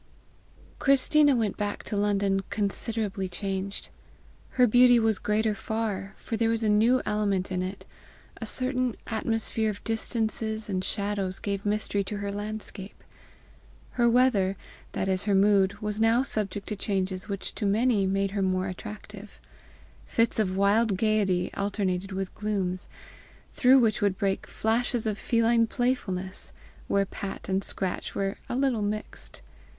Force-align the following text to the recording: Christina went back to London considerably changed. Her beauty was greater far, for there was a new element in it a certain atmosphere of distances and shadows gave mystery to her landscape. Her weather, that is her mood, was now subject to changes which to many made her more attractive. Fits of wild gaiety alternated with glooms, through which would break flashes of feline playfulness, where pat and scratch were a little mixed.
Christina 0.79 1.35
went 1.35 1.57
back 1.57 1.83
to 1.83 1.95
London 1.95 2.41
considerably 2.49 3.29
changed. 3.29 3.91
Her 4.57 4.65
beauty 4.65 4.97
was 4.97 5.19
greater 5.19 5.53
far, 5.53 6.15
for 6.17 6.35
there 6.37 6.49
was 6.49 6.63
a 6.63 6.69
new 6.69 7.03
element 7.05 7.51
in 7.51 7.61
it 7.61 7.85
a 8.37 8.47
certain 8.47 8.95
atmosphere 9.05 9.69
of 9.69 9.83
distances 9.83 10.67
and 10.67 10.83
shadows 10.83 11.37
gave 11.37 11.67
mystery 11.67 12.03
to 12.05 12.17
her 12.17 12.31
landscape. 12.31 13.03
Her 13.91 14.09
weather, 14.09 14.57
that 14.93 15.07
is 15.07 15.25
her 15.25 15.35
mood, 15.35 15.79
was 15.83 16.01
now 16.01 16.23
subject 16.23 16.65
to 16.69 16.75
changes 16.75 17.29
which 17.29 17.53
to 17.53 17.67
many 17.67 18.07
made 18.07 18.31
her 18.31 18.41
more 18.41 18.67
attractive. 18.69 19.39
Fits 20.07 20.39
of 20.39 20.57
wild 20.57 20.97
gaiety 20.97 21.53
alternated 21.53 22.11
with 22.11 22.33
glooms, 22.33 22.89
through 23.53 23.77
which 23.77 24.01
would 24.01 24.17
break 24.17 24.47
flashes 24.47 25.05
of 25.05 25.19
feline 25.19 25.67
playfulness, 25.67 26.53
where 26.87 27.05
pat 27.05 27.47
and 27.47 27.63
scratch 27.63 28.15
were 28.15 28.37
a 28.49 28.55
little 28.55 28.81
mixed. 28.81 29.43